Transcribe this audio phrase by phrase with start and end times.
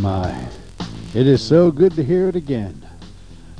[0.00, 0.48] my.
[1.14, 2.86] It is so good to hear it again.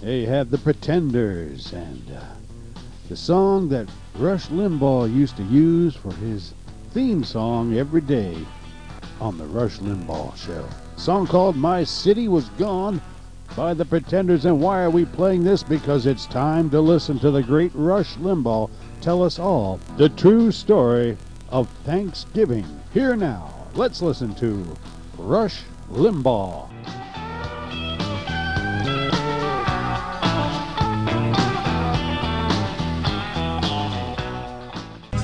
[0.00, 6.12] They have the Pretenders and uh, the song that Rush Limbaugh used to use for
[6.14, 6.54] his
[6.92, 8.36] theme song every day
[9.20, 10.68] on the Rush Limbaugh show.
[10.96, 13.00] A song called My City Was Gone
[13.56, 14.44] by the Pretenders.
[14.44, 15.62] And why are we playing this?
[15.62, 20.52] Because it's time to listen to the great Rush Limbaugh tell us all the true
[20.52, 21.16] story
[21.50, 22.66] of Thanksgiving.
[22.92, 24.64] Here now, let's listen to
[25.16, 26.68] Rush Limbaugh.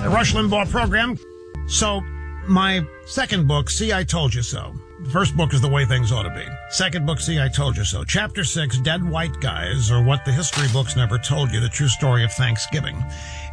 [0.06, 1.18] Rush Limbaugh program.
[1.66, 2.00] So,
[2.46, 4.72] my second book, See, I Told You So.
[5.12, 6.44] First book is The Way Things Ought to Be.
[6.70, 8.04] Second book, See, I Told You So.
[8.04, 11.88] Chapter six, Dead White Guys, or What the History Books Never Told You, the true
[11.88, 13.04] story of Thanksgiving.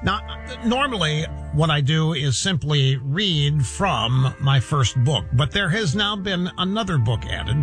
[0.01, 0.21] Now,
[0.65, 6.15] normally what I do is simply read from my first book, but there has now
[6.15, 7.57] been another book added,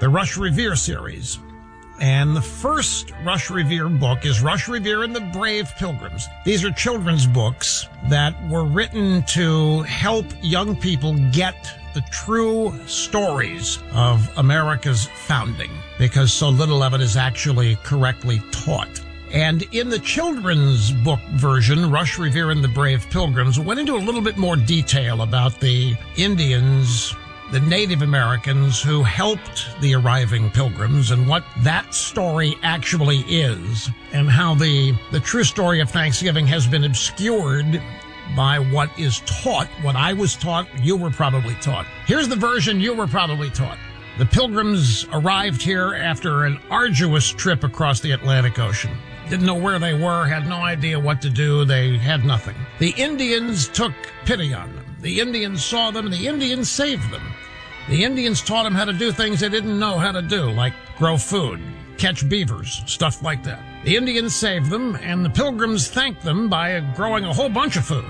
[0.00, 1.38] the Rush Revere series.
[2.00, 6.26] And the first Rush Revere book is Rush Revere and the Brave Pilgrims.
[6.44, 13.78] These are children's books that were written to help young people get the true stories
[13.92, 19.00] of America's founding because so little of it is actually correctly taught.
[19.32, 23.98] And in the children's book version, Rush Revere and the Brave Pilgrims went into a
[23.98, 27.14] little bit more detail about the Indians,
[27.52, 34.30] the Native Americans who helped the arriving pilgrims and what that story actually is and
[34.30, 37.82] how the, the true story of Thanksgiving has been obscured
[38.36, 41.86] by what is taught, what I was taught, you were probably taught.
[42.06, 43.78] Here's the version you were probably taught.
[44.18, 48.96] The pilgrims arrived here after an arduous trip across the Atlantic Ocean
[49.28, 51.64] didn't know where they were, had no idea what to do.
[51.64, 52.56] They had nothing.
[52.78, 53.92] The Indians took
[54.24, 54.84] pity on them.
[55.00, 57.22] The Indians saw them, the Indians saved them.
[57.88, 60.72] The Indians taught them how to do things they didn't know how to do, like
[60.96, 61.60] grow food,
[61.98, 63.62] catch beavers, stuff like that.
[63.84, 67.84] The Indians saved them, and the pilgrims thanked them by growing a whole bunch of
[67.84, 68.04] food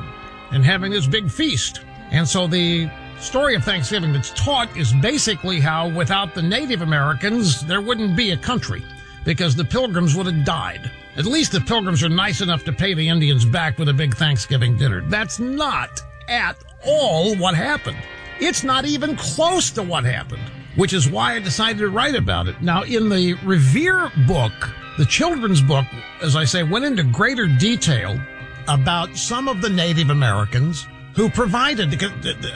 [0.50, 1.82] and having this big feast.
[2.10, 2.90] And so the
[3.20, 8.30] story of Thanksgiving that's taught is basically how without the Native Americans, there wouldn't be
[8.30, 8.82] a country
[9.24, 10.90] because the pilgrims would have died.
[11.16, 14.16] At least the pilgrims are nice enough to pay the Indians back with a big
[14.16, 15.02] Thanksgiving dinner.
[15.02, 17.98] That's not at all what happened.
[18.40, 20.44] It's not even close to what happened,
[20.76, 22.62] which is why I decided to write about it.
[22.62, 24.52] Now, in the Revere book,
[24.98, 25.86] the children's book,
[26.22, 28.20] as I say, went into greater detail
[28.68, 32.02] about some of the Native Americans who provided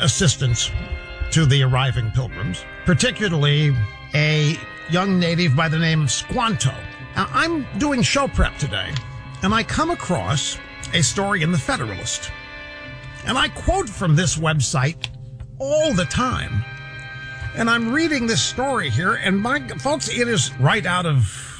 [0.01, 0.71] assistance
[1.31, 3.75] to the arriving pilgrims, particularly
[4.15, 4.59] a
[4.91, 6.75] young native by the name of Squanto
[7.17, 8.91] now, I'm doing show prep today,
[9.43, 10.59] and I come across
[10.95, 12.31] a story in the Federalist.
[13.27, 15.09] And I quote from this website
[15.59, 16.65] all the time.
[17.55, 21.52] And I'm reading this story here, and my folks, it is right out of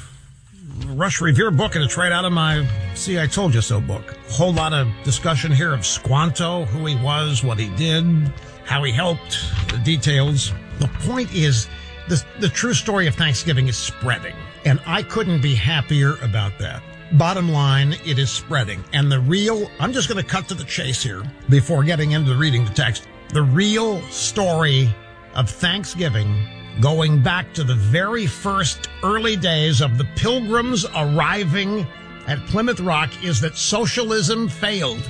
[0.87, 4.15] Rush Revere book, and it's right out of my See I Told You So book.
[4.29, 8.03] Whole lot of discussion here of Squanto, who he was, what he did,
[8.65, 9.37] how he helped,
[9.69, 10.51] the details.
[10.79, 11.67] The point is,
[12.09, 14.35] the, the true story of Thanksgiving is spreading.
[14.65, 16.81] And I couldn't be happier about that.
[17.13, 18.83] Bottom line, it is spreading.
[18.93, 22.35] And the real, I'm just going to cut to the chase here before getting into
[22.35, 23.07] reading the text.
[23.29, 24.93] The real story
[25.35, 26.47] of Thanksgiving
[26.81, 31.85] going back to the very first early days of the pilgrims arriving
[32.27, 35.09] at Plymouth Rock is that socialism failed.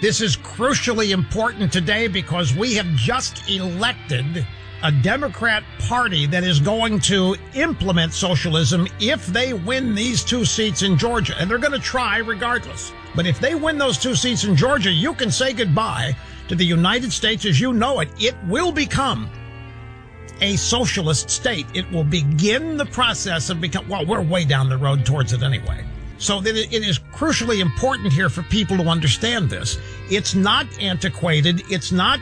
[0.00, 4.46] This is crucially important today because we have just elected
[4.82, 10.82] a Democrat Party that is going to implement socialism if they win these two seats
[10.82, 11.34] in Georgia.
[11.38, 12.92] And they're going to try regardless.
[13.14, 16.16] But if they win those two seats in Georgia, you can say goodbye
[16.48, 18.10] to the United States as you know it.
[18.18, 19.30] It will become
[20.40, 21.66] a socialist state.
[21.74, 25.42] It will begin the process of become, well, we're way down the road towards it
[25.42, 25.84] anyway.
[26.18, 29.78] So that it is crucially important here for people to understand this.
[30.10, 31.62] It's not antiquated.
[31.70, 32.20] It's not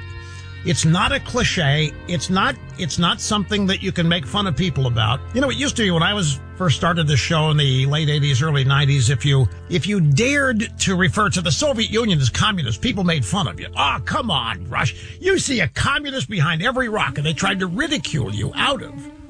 [0.64, 1.92] it's not a cliche.
[2.08, 5.20] It's not, it's not something that you can make fun of people about.
[5.34, 7.86] You know, it used to be when I was first started this show in the
[7.86, 12.20] late 80s, early 90s, if you, if you dared to refer to the Soviet Union
[12.20, 13.66] as communist, people made fun of you.
[13.76, 15.18] Oh, come on, Rush.
[15.20, 19.21] You see a communist behind every rock and they tried to ridicule you out of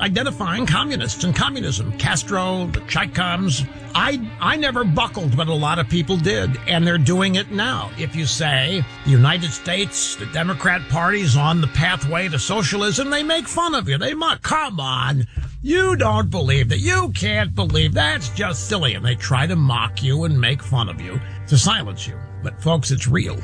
[0.00, 1.92] identifying communists and communism.
[1.98, 3.68] Castro, the ChiComs.
[3.94, 7.90] I, I never buckled, but a lot of people did, and they're doing it now.
[7.98, 13.10] If you say the United States, the Democrat Party is on the pathway to socialism,
[13.10, 13.98] they make fun of you.
[13.98, 14.42] They mock.
[14.42, 15.26] Come on.
[15.62, 16.78] You don't believe that.
[16.78, 18.94] You can't believe that's just silly.
[18.94, 22.18] And they try to mock you and make fun of you to silence you.
[22.42, 23.38] But folks, it's real.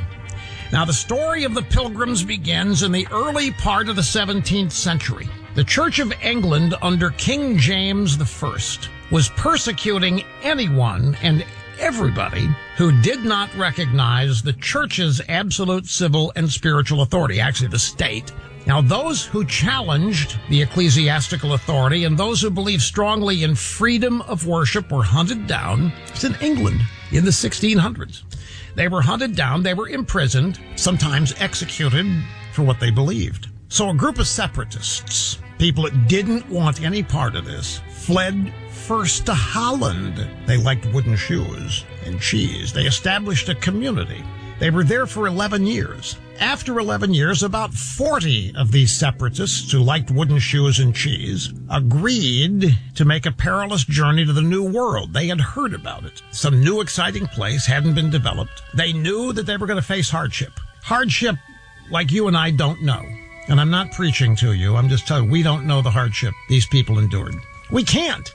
[0.72, 5.28] Now, the story of the pilgrims begins in the early part of the 17th century.
[5.56, 8.58] The Church of England under King James I
[9.10, 11.46] was persecuting anyone and
[11.78, 18.34] everybody who did not recognize the church's absolute civil and spiritual authority, actually the state.
[18.66, 24.46] Now, those who challenged the ecclesiastical authority and those who believed strongly in freedom of
[24.46, 25.90] worship were hunted down.
[26.08, 26.82] It's in England
[27.12, 28.24] in the 1600s.
[28.74, 32.04] They were hunted down, they were imprisoned, sometimes executed
[32.52, 33.48] for what they believed.
[33.68, 39.26] So a group of separatists, people that didn't want any part of this, fled first
[39.26, 40.28] to Holland.
[40.46, 42.72] They liked wooden shoes and cheese.
[42.72, 44.22] They established a community.
[44.58, 46.16] They were there for 11 years.
[46.40, 52.76] After 11 years, about 40 of these separatists who liked wooden shoes and cheese agreed
[52.94, 55.12] to make a perilous journey to the New World.
[55.12, 56.22] They had heard about it.
[56.30, 58.62] Some new exciting place hadn't been developed.
[58.74, 60.52] They knew that they were going to face hardship.
[60.82, 61.36] Hardship
[61.90, 63.02] like you and I don't know.
[63.48, 64.76] And I'm not preaching to you.
[64.76, 67.36] I'm just telling you, we don't know the hardship these people endured.
[67.70, 68.34] We can't.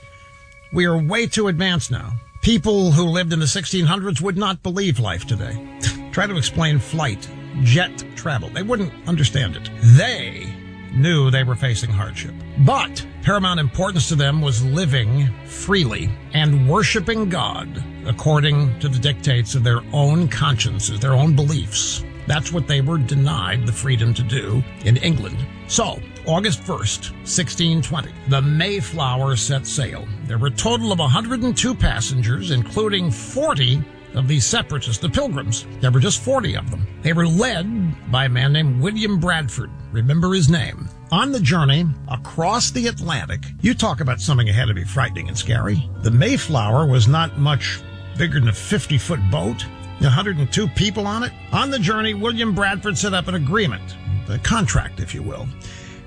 [0.72, 2.12] We are way too advanced now.
[2.40, 5.80] People who lived in the 1600s would not believe life today.
[6.12, 7.28] Try to explain flight,
[7.62, 8.48] jet travel.
[8.48, 9.70] They wouldn't understand it.
[9.82, 10.52] They
[10.94, 12.34] knew they were facing hardship.
[12.58, 19.54] But paramount importance to them was living freely and worshiping God according to the dictates
[19.54, 22.04] of their own consciences, their own beliefs.
[22.26, 25.38] That's what they were denied the freedom to do in England.
[25.68, 30.06] So, August 1st, 1620, the Mayflower set sail.
[30.26, 33.82] There were a total of 102 passengers, including 40
[34.14, 35.66] of these separatists, the Pilgrims.
[35.80, 36.86] There were just 40 of them.
[37.02, 39.70] They were led by a man named William Bradford.
[39.90, 40.88] Remember his name.
[41.10, 45.36] On the journey across the Atlantic, you talk about something had to be frightening and
[45.36, 45.88] scary.
[46.02, 47.80] The Mayflower was not much
[48.16, 49.64] bigger than a 50 foot boat.
[50.04, 51.32] 102 people on it.
[51.52, 53.96] On the journey, William Bradford set up an agreement,
[54.28, 55.46] a contract, if you will,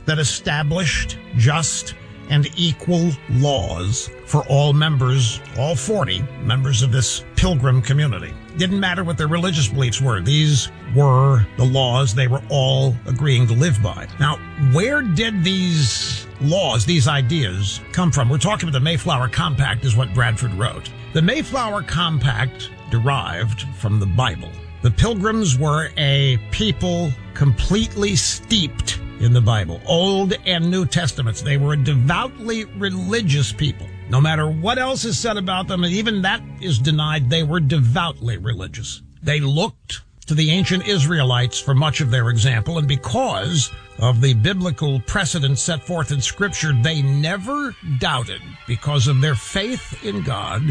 [0.06, 1.96] that established just
[2.30, 8.34] and equal laws for all members, all 40 members of this pilgrim community.
[8.58, 10.22] Didn't matter what their religious beliefs were.
[10.22, 14.08] These were the laws they were all agreeing to live by.
[14.20, 14.38] Now,
[14.72, 18.30] where did these laws, these ideas come from?
[18.30, 20.90] We're talking about the Mayflower Compact is what Bradford wrote.
[21.14, 24.52] The Mayflower Compact derived from the Bible.
[24.82, 31.42] The pilgrims were a people completely steeped in the Bible, Old and New Testaments.
[31.42, 33.88] They were a devoutly religious people.
[34.10, 37.60] No matter what else is said about them, and even that is denied, they were
[37.60, 39.02] devoutly religious.
[39.24, 44.34] They looked to the ancient Israelites for much of their example, and because of the
[44.34, 50.62] biblical precedent set forth in Scripture, they never doubted, because of their faith in God,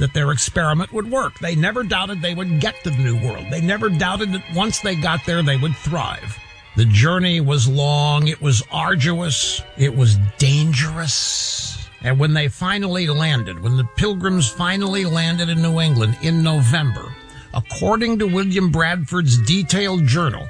[0.00, 1.38] that their experiment would work.
[1.38, 3.46] They never doubted they would get to the New World.
[3.50, 6.36] They never doubted that once they got there, they would thrive.
[6.76, 11.88] The journey was long, it was arduous, it was dangerous.
[12.02, 17.14] And when they finally landed, when the pilgrims finally landed in New England in November,
[17.52, 20.48] according to William Bradford's detailed journal,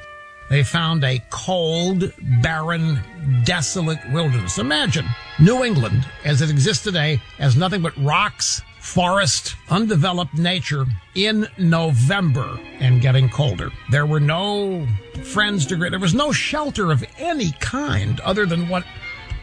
[0.51, 2.13] they found a cold,
[2.43, 3.01] barren,
[3.45, 4.59] desolate wilderness.
[4.59, 5.07] Imagine
[5.39, 12.59] New England as it exists today as nothing but rocks, forest, undeveloped nature in November
[12.79, 13.71] and getting colder.
[13.91, 14.87] There were no
[15.23, 15.91] friends to greet.
[15.91, 18.85] There was no shelter of any kind other than what,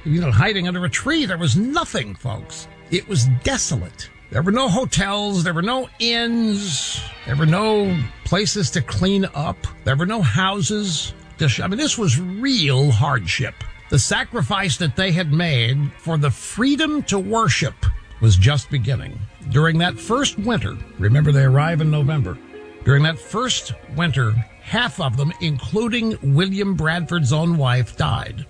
[0.04, 1.26] you know, hiding under a tree.
[1.26, 2.68] There was nothing, folks.
[2.92, 4.10] It was desolate.
[4.32, 5.44] There were no hotels.
[5.44, 7.02] There were no inns.
[7.26, 9.58] There were no places to clean up.
[9.84, 11.14] There were no houses.
[11.40, 13.54] I mean, this was real hardship.
[13.90, 17.76] The sacrifice that they had made for the freedom to worship
[18.20, 19.18] was just beginning.
[19.50, 22.38] During that first winter, remember they arrive in November,
[22.84, 28.46] during that first winter, half of them, including William Bradford's own wife, died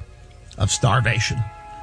[0.58, 1.38] of starvation,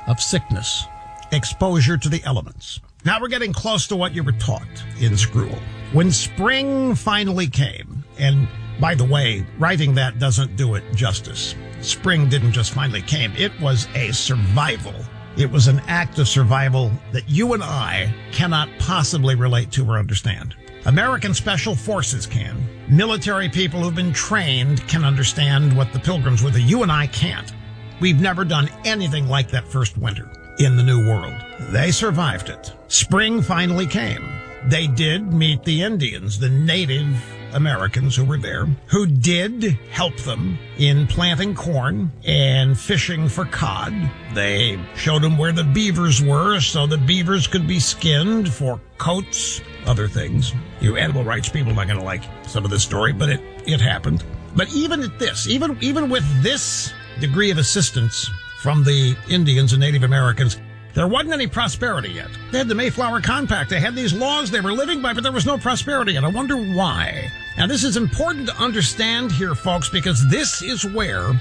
[0.09, 0.85] of sickness,
[1.33, 2.81] exposure to the elements.
[3.05, 4.63] Now we're getting close to what you were taught
[5.01, 5.59] in Scruel.
[5.93, 8.49] When spring finally came, and
[8.81, 11.55] by the way, writing that doesn't do it justice.
[11.81, 13.33] Spring didn't just finally came.
[13.37, 14.95] It was a survival
[15.37, 19.99] it was an act of survival that you and I cannot possibly relate to or
[19.99, 20.55] understand.
[20.87, 22.69] American Special Forces can.
[22.89, 27.53] Military people who've been trained can understand what the pilgrims were you and I can't.
[28.01, 31.35] We've never done anything like that first winter in the New World.
[31.71, 32.73] They survived it.
[32.89, 34.23] Spring finally came.
[34.67, 37.07] They did meet the Indians, the native
[37.55, 43.95] Americans who were there, who did help them in planting corn and fishing for cod.
[44.35, 49.61] They showed them where the beavers were so the beavers could be skinned for coats,
[49.87, 50.53] other things.
[50.81, 53.41] You animal rights people are not going to like some of this story, but it,
[53.67, 54.25] it happened.
[54.57, 58.31] But even at this, even even with this degree of assistance
[58.61, 60.59] from the Indians and Native Americans,
[60.95, 62.31] there wasn't any prosperity yet.
[62.53, 63.69] They had the Mayflower Compact.
[63.69, 66.29] They had these laws they were living by, but there was no prosperity And I
[66.29, 67.31] wonder why.
[67.59, 71.33] Now, this is important to understand here, folks, because this is where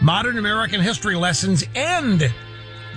[0.00, 2.32] modern American history lessons end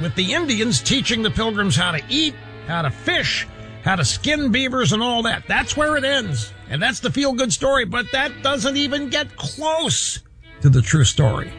[0.01, 2.35] with the Indians teaching the pilgrims how to eat,
[2.67, 3.47] how to fish,
[3.83, 5.43] how to skin beavers and all that.
[5.47, 6.51] That's where it ends.
[6.69, 10.19] And that's the feel good story, but that doesn't even get close
[10.65, 11.53] to the true story.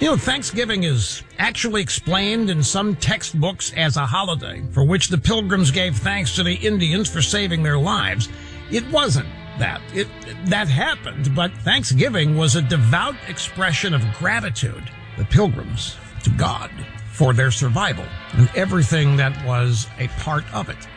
[0.00, 5.18] You know, Thanksgiving is actually explained in some textbooks as a holiday for which the
[5.18, 8.28] pilgrims gave thanks to the Indians for saving their lives.
[8.68, 9.28] It wasn't
[9.60, 9.80] that.
[9.94, 10.08] It,
[10.46, 16.72] that happened, but Thanksgiving was a devout expression of gratitude, the pilgrims, to God
[17.12, 20.88] for their survival and everything that was a part of it.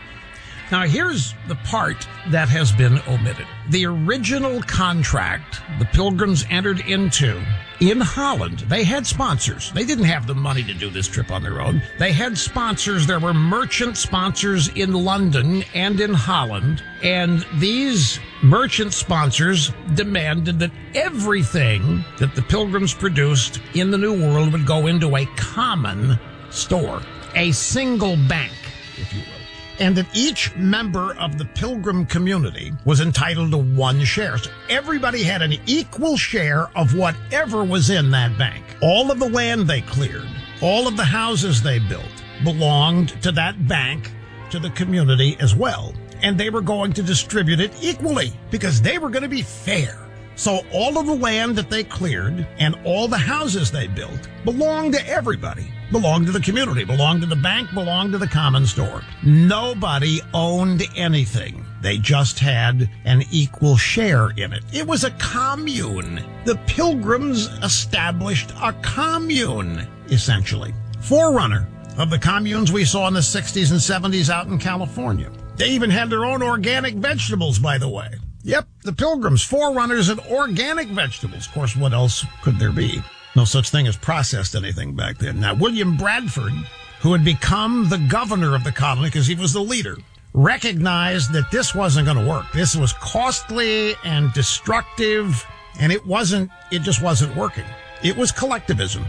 [0.72, 3.46] Now, here's the part that has been omitted.
[3.70, 7.42] The original contract the Pilgrims entered into
[7.82, 9.72] in Holland, they had sponsors.
[9.74, 11.82] They didn't have the money to do this trip on their own.
[12.00, 13.06] They had sponsors.
[13.06, 16.82] There were merchant sponsors in London and in Holland.
[17.04, 24.54] And these merchant sponsors demanded that everything that the Pilgrims produced in the New World
[24.54, 26.18] would go into a common
[26.52, 27.02] store,
[27.36, 28.54] a single bank,
[28.96, 29.35] if you will
[29.80, 34.38] and that each member of the pilgrim community was entitled to one share.
[34.38, 38.64] So everybody had an equal share of whatever was in that bank.
[38.82, 40.28] All of the land they cleared,
[40.62, 44.12] all of the houses they built belonged to that bank,
[44.52, 45.94] to the community as well.
[46.22, 50.00] And they were going to distribute it equally because they were going to be fair.
[50.36, 54.94] So all of the land that they cleared and all the houses they built belonged
[54.94, 55.72] to everybody,
[56.02, 59.02] belonged to the community, belonged to the bank, belonged to the common store.
[59.24, 61.66] Nobody owned anything.
[61.82, 64.66] They just had an equal share in it.
[64.74, 66.22] It was a commune.
[66.44, 70.74] The pilgrims established a commune, essentially.
[71.00, 71.66] Forerunner
[71.98, 75.32] of the communes we saw in the 60s and 70s out in California.
[75.56, 78.16] They even had their own organic vegetables, by the way.
[78.44, 81.48] Yep, the Pilgrims, forerunners in organic vegetables.
[81.48, 83.02] Of course, what else could there be?
[83.36, 85.42] No such thing as processed anything back then.
[85.42, 86.54] Now, William Bradford,
[87.02, 89.98] who had become the governor of the colony because he was the leader,
[90.34, 92.46] recognized that this wasn't going to work.
[92.54, 95.46] This was costly and destructive,
[95.80, 97.66] and it wasn't, it just wasn't working.
[98.04, 99.06] It was collectivism.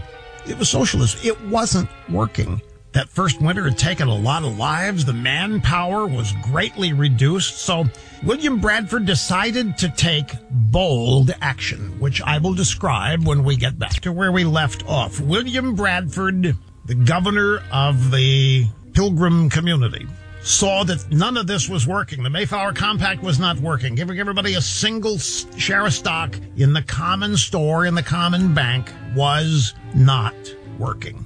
[0.49, 1.21] It was socialism.
[1.23, 2.61] It wasn't working.
[2.97, 5.05] That first winter had taken a lot of lives.
[5.05, 7.59] The manpower was greatly reduced.
[7.59, 7.85] So
[8.25, 14.01] William Bradford decided to take bold action, which I will describe when we get back
[14.01, 15.21] to where we left off.
[15.21, 20.07] William Bradford, the governor of the Pilgrim community,
[20.41, 22.23] saw that none of this was working.
[22.23, 23.95] The Mayflower Compact was not working.
[23.95, 28.91] Giving everybody a single share of stock in the common store, in the common bank,
[29.15, 30.35] was not
[30.79, 31.26] working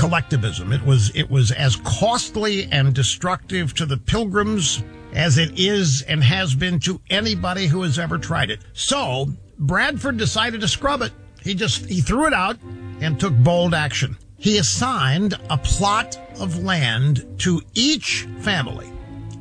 [0.00, 0.72] collectivism.
[0.72, 6.24] It was it was as costly and destructive to the pilgrims as it is and
[6.24, 8.60] has been to anybody who has ever tried it.
[8.72, 9.26] So
[9.58, 11.12] Bradford decided to scrub it.
[11.42, 12.56] He just he threw it out
[13.02, 14.16] and took bold action.
[14.38, 18.90] He assigned a plot of land to each family.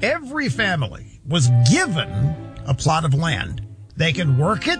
[0.01, 2.35] Every family was given
[2.65, 3.65] a plot of land.
[3.95, 4.79] They could work it,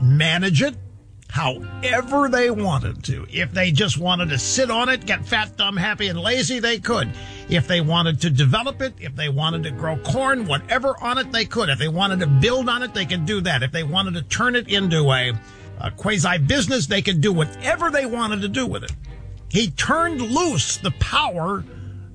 [0.00, 0.74] manage it,
[1.30, 3.26] however they wanted to.
[3.30, 6.78] If they just wanted to sit on it, get fat, dumb, happy, and lazy, they
[6.78, 7.10] could.
[7.48, 11.30] If they wanted to develop it, if they wanted to grow corn, whatever on it,
[11.30, 11.68] they could.
[11.68, 13.62] If they wanted to build on it, they could do that.
[13.62, 15.32] If they wanted to turn it into a,
[15.80, 18.92] a quasi business, they could do whatever they wanted to do with it.
[19.50, 21.64] He turned loose the power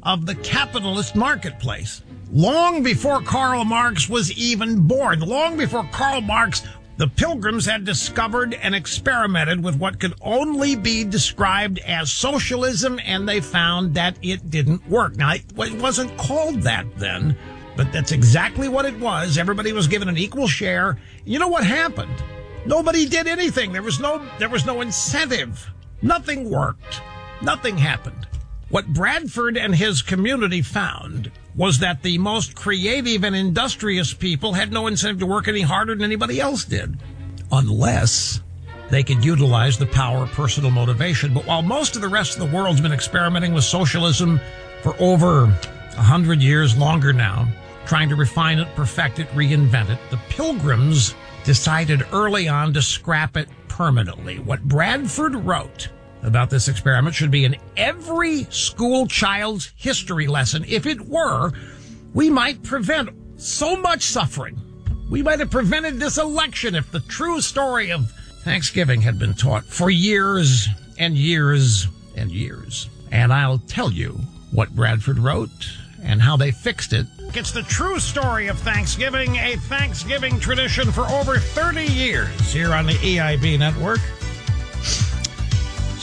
[0.03, 2.03] of the capitalist marketplace.
[2.31, 6.63] Long before Karl Marx was even born, long before Karl Marx
[7.03, 13.27] the pilgrims had discovered and experimented with what could only be described as socialism, and
[13.27, 15.17] they found that it didn't work.
[15.17, 17.37] Now, it wasn't called that then,
[17.75, 19.37] but that's exactly what it was.
[19.37, 20.97] Everybody was given an equal share.
[21.25, 22.23] You know what happened?
[22.65, 23.73] Nobody did anything.
[23.73, 25.69] There was no, there was no incentive.
[26.01, 27.01] Nothing worked.
[27.41, 28.27] Nothing happened.
[28.69, 34.71] What Bradford and his community found was that the most creative and industrious people had
[34.71, 36.97] no incentive to work any harder than anybody else did,
[37.51, 38.41] unless
[38.89, 41.33] they could utilize the power of personal motivation.
[41.33, 44.39] But while most of the rest of the world's been experimenting with socialism
[44.81, 47.47] for over a hundred years longer now,
[47.85, 53.37] trying to refine it, perfect it, reinvent it, the pilgrims decided early on to scrap
[53.37, 54.39] it permanently.
[54.39, 55.89] What Bradford wrote
[56.23, 60.65] about this experiment should be in every school child's history lesson.
[60.67, 61.51] If it were,
[62.13, 64.59] we might prevent so much suffering.
[65.09, 68.09] We might have prevented this election if the true story of
[68.43, 72.89] Thanksgiving had been taught for years and years and years.
[73.11, 74.19] And I'll tell you
[74.51, 75.49] what Bradford wrote
[76.03, 77.05] and how they fixed it.
[77.35, 82.85] It's the true story of Thanksgiving, a Thanksgiving tradition for over 30 years here on
[82.85, 83.99] the EIB network.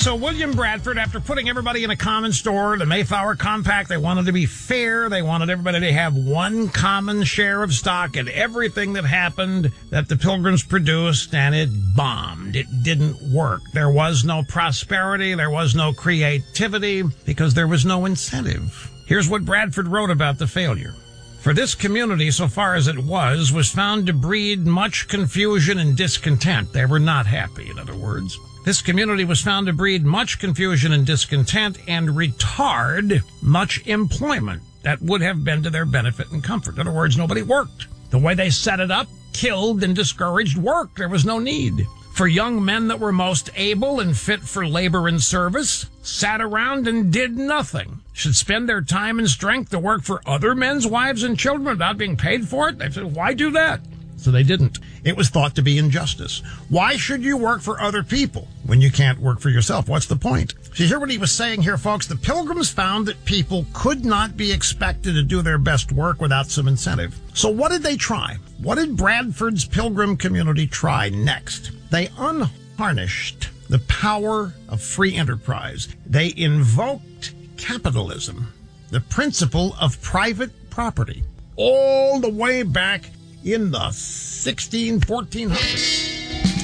[0.01, 4.25] So William Bradford, after putting everybody in a common store, the Mayflower Compact, they wanted
[4.25, 5.11] to be fair.
[5.11, 10.09] They wanted everybody to have one common share of stock in everything that happened that
[10.09, 12.57] the Pilgrims produced, and it bombed.
[12.57, 13.61] It didn't work.
[13.75, 15.35] There was no prosperity.
[15.35, 18.91] There was no creativity because there was no incentive.
[19.07, 20.95] Here's what Bradford wrote about the failure.
[21.41, 25.95] For this community, so far as it was, was found to breed much confusion and
[25.95, 26.73] discontent.
[26.73, 28.39] They were not happy, in other words.
[28.63, 35.01] This community was found to breed much confusion and discontent and retard much employment that
[35.01, 36.75] would have been to their benefit and comfort.
[36.75, 37.87] In other words, nobody worked.
[38.11, 40.95] The way they set it up killed and discouraged work.
[40.97, 41.87] There was no need.
[42.13, 46.87] For young men that were most able and fit for labor and service, sat around
[46.87, 48.01] and did nothing.
[48.13, 51.97] Should spend their time and strength to work for other men's wives and children without
[51.97, 52.79] being paid for it?
[52.79, 53.81] They said, why do that?
[54.21, 54.79] So they didn't.
[55.03, 56.43] It was thought to be injustice.
[56.69, 59.89] Why should you work for other people when you can't work for yourself?
[59.89, 60.53] What's the point?
[60.75, 62.07] So you hear what he was saying here, folks?
[62.07, 66.49] The pilgrims found that people could not be expected to do their best work without
[66.49, 67.19] some incentive.
[67.33, 68.37] So what did they try?
[68.59, 71.73] What did Bradford's pilgrim community try next?
[71.91, 75.89] They unharnessed the power of free enterprise.
[76.05, 78.53] They invoked capitalism,
[78.91, 81.23] the principle of private property,
[81.57, 83.05] all the way back
[83.45, 86.19] in the 16, 1400s.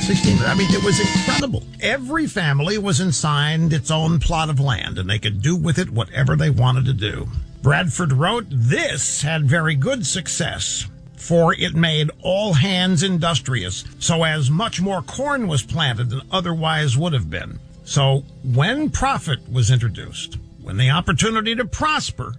[0.06, 1.64] 16, I mean, it was incredible.
[1.80, 5.90] Every family was assigned its own plot of land and they could do with it
[5.90, 7.28] whatever they wanted to do.
[7.62, 10.87] Bradford wrote, this had very good success
[11.26, 16.97] for it made all hands industrious, so as much more corn was planted than otherwise
[16.97, 17.58] would have been.
[17.84, 22.34] So when profit was introduced, when the opportunity to prosper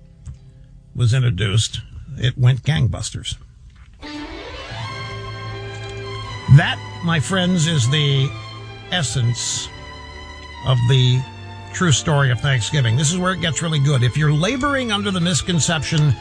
[0.95, 1.81] was introduced,
[2.17, 3.35] it went gangbusters.
[6.55, 8.29] That, my friends, is the
[8.91, 9.67] essence
[10.65, 11.21] of the
[11.73, 12.95] true story of Thanksgiving.
[12.95, 14.01] This is where it gets really good.
[14.01, 16.13] If you're laboring under the misconception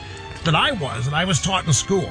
[0.44, 2.10] that I was, that I was taught in school,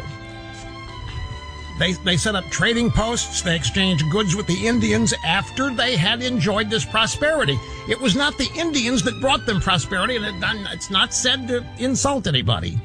[1.78, 3.42] they, they set up trading posts.
[3.42, 7.60] They exchanged goods with the Indians after they had enjoyed this prosperity.
[7.90, 10.36] It was not the Indians that brought them prosperity, and it,
[10.72, 12.80] it's not said to insult anybody.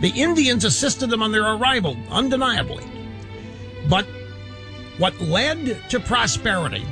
[0.00, 2.84] The Indians assisted them on their arrival, undeniably.
[3.90, 4.06] But
[5.00, 6.84] what led to prosperity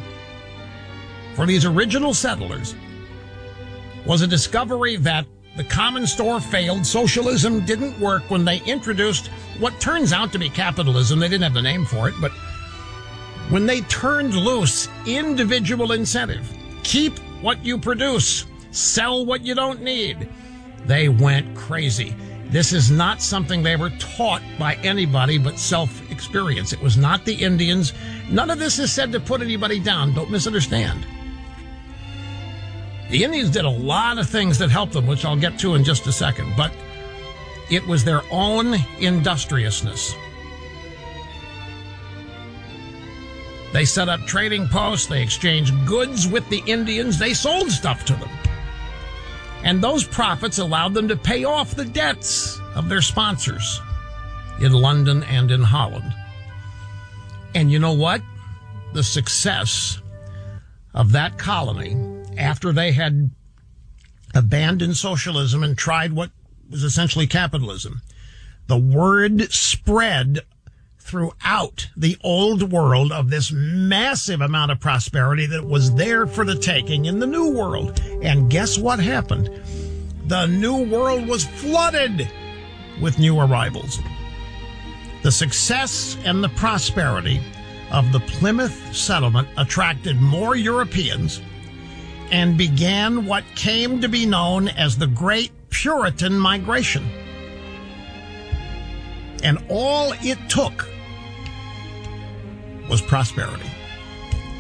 [1.34, 2.74] for these original settlers
[4.06, 5.26] was a discovery that
[5.58, 6.86] the common store failed.
[6.86, 9.26] Socialism didn't work when they introduced
[9.58, 11.18] what turns out to be capitalism.
[11.18, 12.32] They didn't have the name for it, but
[13.50, 16.50] when they turned loose individual incentive,
[16.84, 20.30] keep what you produce, sell what you don't need,
[20.86, 22.16] they went crazy.
[22.46, 26.72] This is not something they were taught by anybody but self experience.
[26.72, 27.92] It was not the Indians.
[28.28, 30.14] None of this is said to put anybody down.
[30.14, 31.06] Don't misunderstand.
[33.10, 35.84] The Indians did a lot of things that helped them, which I'll get to in
[35.84, 36.72] just a second, but
[37.70, 40.12] it was their own industriousness.
[43.72, 48.14] They set up trading posts, they exchanged goods with the Indians, they sold stuff to
[48.14, 48.30] them.
[49.62, 53.80] And those profits allowed them to pay off the debts of their sponsors
[54.60, 56.14] in London and in Holland.
[57.54, 58.22] And you know what?
[58.92, 60.00] The success
[60.94, 61.96] of that colony
[62.36, 63.30] after they had
[64.34, 66.30] abandoned socialism and tried what
[66.70, 68.02] was essentially capitalism,
[68.66, 70.40] the word spread
[70.98, 76.54] throughout the old world of this massive amount of prosperity that was there for the
[76.54, 77.98] taking in the new world.
[78.22, 79.48] And guess what happened?
[80.26, 82.30] The new world was flooded
[83.00, 83.98] with new arrivals.
[85.28, 87.42] The success and the prosperity
[87.90, 91.42] of the Plymouth settlement attracted more Europeans
[92.30, 97.06] and began what came to be known as the Great Puritan Migration.
[99.42, 100.88] And all it took
[102.88, 103.70] was prosperity.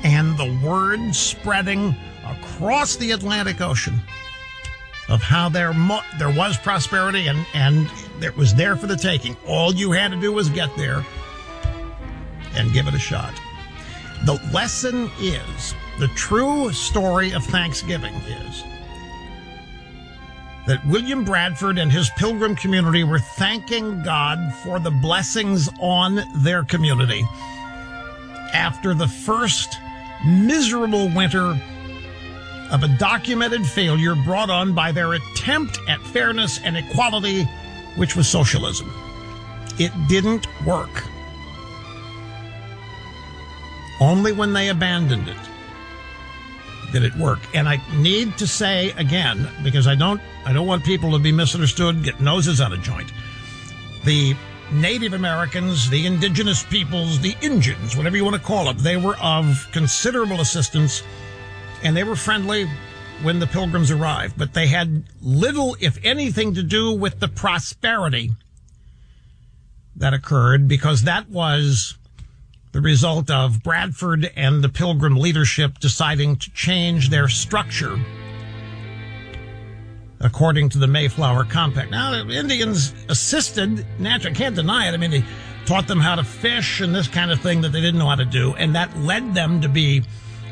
[0.04, 3.98] And the word spreading across the Atlantic Ocean
[5.08, 7.90] of how there mo- there was prosperity and and
[8.22, 9.36] it was there for the taking.
[9.46, 11.04] All you had to do was get there
[12.54, 13.34] and give it a shot.
[14.24, 18.64] The lesson is the true story of Thanksgiving is
[20.66, 26.62] that William Bradford and his pilgrim community were thanking God for the blessings on their
[26.62, 27.24] community
[28.52, 29.78] after the first
[30.26, 31.58] miserable winter
[32.70, 37.48] of a documented failure brought on by their attempt at fairness and equality,
[37.98, 38.90] which was socialism.
[39.78, 41.04] It didn't work.
[44.00, 45.36] Only when they abandoned it
[46.92, 47.40] did it work.
[47.54, 51.32] And I need to say again, because I don't I don't want people to be
[51.32, 53.12] misunderstood, get noses out of joint.
[54.04, 54.34] The
[54.72, 59.16] Native Americans, the indigenous peoples, the Indians, whatever you want to call them, they were
[59.18, 61.02] of considerable assistance
[61.82, 62.68] and they were friendly
[63.22, 68.30] when the pilgrims arrived, but they had little, if anything, to do with the prosperity
[69.96, 71.96] that occurred because that was
[72.72, 77.98] the result of Bradford and the pilgrim leadership deciding to change their structure
[80.20, 81.90] according to the Mayflower Compact.
[81.90, 84.94] Now, the Indians assisted, naturally, can't deny it.
[84.94, 85.24] I mean, they
[85.64, 88.16] taught them how to fish and this kind of thing that they didn't know how
[88.16, 90.02] to do, and that led them to be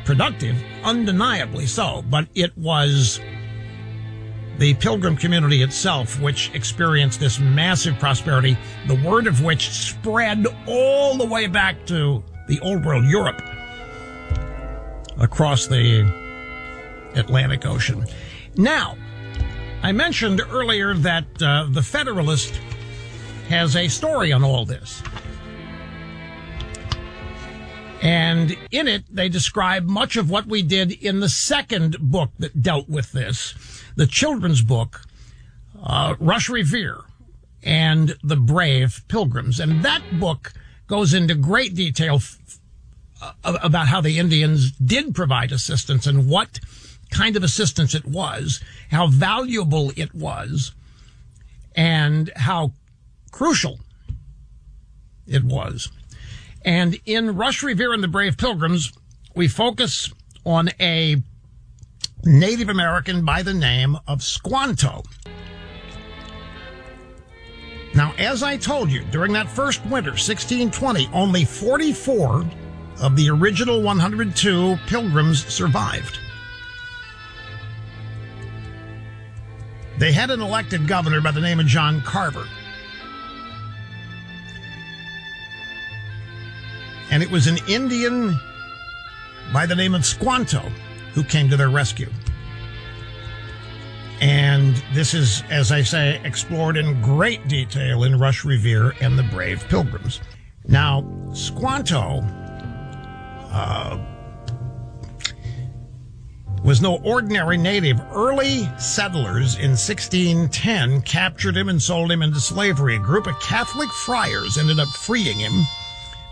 [0.07, 3.21] productive, undeniably so, but it was
[4.59, 11.17] the pilgrim community itself which experienced this massive prosperity, the word of which spread all
[11.17, 13.43] the way back to the old world Europe
[15.19, 16.03] across the
[17.15, 18.07] Atlantic Ocean.
[18.57, 18.97] Now,
[19.83, 22.61] I mentioned earlier that uh, the Federalist
[23.49, 25.03] has a story on all this.
[28.03, 32.63] And in it, they describe much of what we did in the second book that
[32.63, 33.55] dealt with this,
[33.97, 35.03] the children's book,
[35.83, 37.01] uh, Rush Revere
[37.63, 39.59] and the Brave Pilgrims.
[39.59, 40.53] And that book
[40.87, 42.61] goes into great detail f-
[43.21, 46.61] uh, about how the Indians did provide assistance and what
[47.11, 50.73] kind of assistance it was, how valuable it was,
[51.75, 52.73] and how
[53.33, 53.79] crucial
[55.27, 55.91] it was.
[56.67, 58.93] And in Rush Revere and the Brave Pilgrims,
[59.37, 60.13] we focus
[60.45, 61.23] on a
[62.25, 65.05] Native American by the name of Squanto.
[67.95, 72.45] Now, as I told you, during that first winter, 1620, only 44
[73.01, 76.19] of the original 102 pilgrims survived.
[79.99, 82.47] They had an elected governor by the name of John Carver.
[87.17, 88.39] And it was an Indian
[89.51, 90.61] by the name of Squanto
[91.15, 92.11] who came to their rescue.
[94.21, 99.23] And this is, as I say, explored in great detail in Rush Revere and the
[99.23, 100.21] Brave Pilgrims.
[100.69, 102.21] Now, Squanto
[103.51, 103.99] uh,
[106.63, 107.99] was no ordinary native.
[108.13, 112.97] Early settlers in 1610 captured him and sold him into slavery.
[112.97, 115.65] A group of Catholic friars ended up freeing him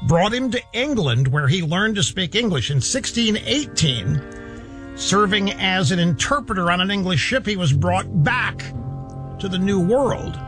[0.07, 2.71] brought him to England where he learned to speak English.
[2.71, 8.59] In 1618, serving as an interpreter on an English ship, he was brought back
[9.39, 10.39] to the New World.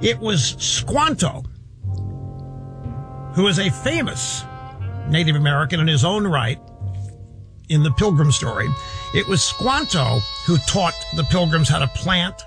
[0.00, 1.44] It was Squanto,
[3.34, 4.44] who is a famous
[5.08, 6.60] Native American in his own right
[7.68, 8.68] in the Pilgrim story.
[9.14, 12.42] It was Squanto who taught the Pilgrims how to plant,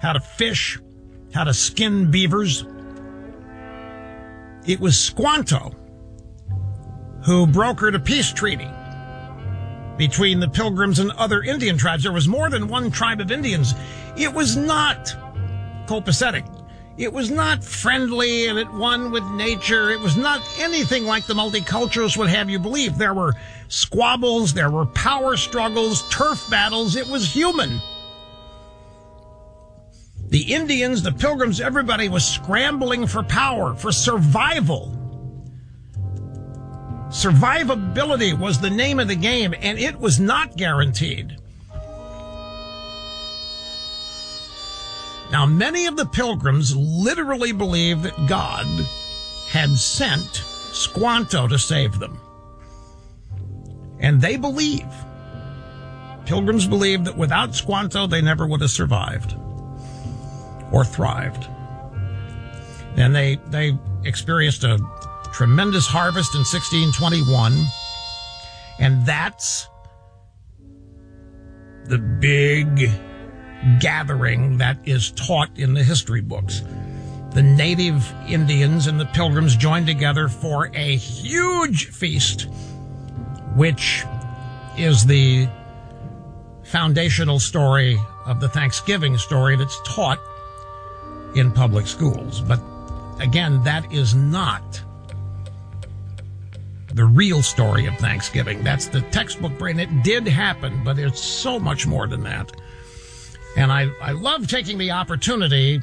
[0.00, 0.78] how to fish,
[1.32, 2.64] how to skin beavers,
[4.66, 5.74] it was Squanto
[7.24, 8.68] who brokered a peace treaty
[9.96, 12.02] between the Pilgrims and other Indian tribes.
[12.02, 13.74] There was more than one tribe of Indians.
[14.16, 15.14] It was not
[15.86, 16.44] copacetic.
[16.98, 19.90] It was not friendly and at one with nature.
[19.90, 22.98] It was not anything like the multiculturalists would have you believe.
[22.98, 23.34] There were
[23.68, 26.96] squabbles, there were power struggles, turf battles.
[26.96, 27.80] It was human.
[30.32, 34.98] The Indians, the Pilgrims, everybody was scrambling for power, for survival.
[37.10, 41.36] Survivability was the name of the game, and it was not guaranteed.
[45.30, 48.64] Now, many of the pilgrims literally believed that God
[49.50, 50.36] had sent
[50.72, 52.18] Squanto to save them.
[54.00, 54.88] And they believe,
[56.24, 59.36] pilgrims believe that without Squanto, they never would have survived
[60.72, 61.46] or thrived.
[62.96, 64.78] And they, they experienced a
[65.32, 67.52] tremendous harvest in 1621.
[68.78, 69.68] And that's
[71.84, 72.90] the big
[73.80, 76.62] gathering that is taught in the history books.
[77.30, 82.48] The native Indians and the pilgrims joined together for a huge feast,
[83.54, 84.04] which
[84.76, 85.48] is the
[86.64, 90.18] foundational story of the Thanksgiving story that's taught
[91.34, 92.40] in public schools.
[92.40, 92.60] But
[93.20, 94.82] again, that is not
[96.94, 98.62] the real story of Thanksgiving.
[98.62, 99.80] That's the textbook brain.
[99.80, 102.52] It did happen, but it's so much more than that.
[103.56, 105.80] And I, I love taking the opportunity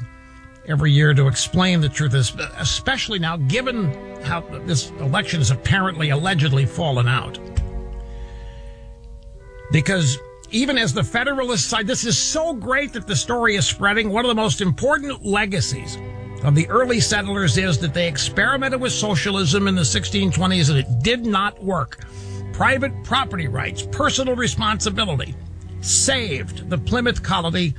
[0.66, 6.66] every year to explain the truth, especially now given how this election has apparently allegedly
[6.66, 7.38] fallen out.
[9.72, 10.18] Because
[10.50, 14.10] even as the Federalist side, this is so great that the story is spreading.
[14.10, 15.96] One of the most important legacies
[16.42, 21.02] of the early settlers is that they experimented with socialism in the 1620s and it
[21.02, 22.04] did not work.
[22.52, 25.34] Private property rights, personal responsibility
[25.80, 27.74] saved the Plymouth colony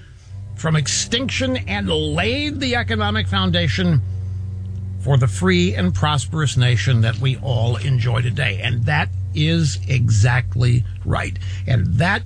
[0.56, 4.02] from extinction and laid the economic foundation
[5.00, 8.60] for the free and prosperous nation that we all enjoy today.
[8.64, 11.38] And that is exactly right.
[11.68, 12.22] And that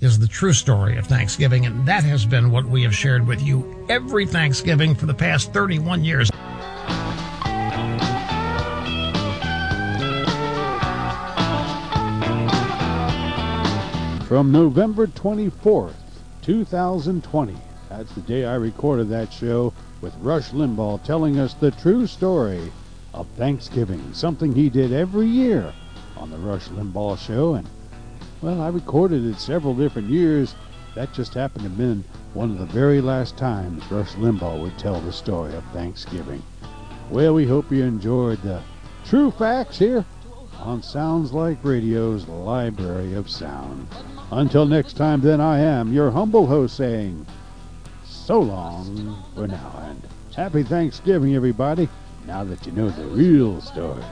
[0.00, 3.42] is the true story of Thanksgiving, and that has been what we have shared with
[3.42, 6.30] you every Thanksgiving for the past 31 years.
[14.28, 15.94] From November 24th,
[16.42, 17.54] 2020,
[17.88, 22.72] that's the day I recorded that show with Rush Limbaugh telling us the true story
[23.14, 25.72] of Thanksgiving, something he did every year
[26.16, 27.66] on the Rush Limbaugh Show, and
[28.42, 30.54] well, I recorded it several different years.
[30.94, 34.78] That just happened to have been one of the very last times Rush Limbaugh would
[34.78, 36.42] tell the story of Thanksgiving.
[37.10, 38.62] Well, we hope you enjoyed the
[39.04, 40.04] true facts here
[40.58, 43.88] on Sounds Like Radio's Library of Sound.
[44.32, 47.26] Until next time, then, I am your humble host saying
[48.04, 50.02] so long for now and
[50.34, 51.88] happy Thanksgiving, everybody,
[52.26, 54.02] now that you know the real story.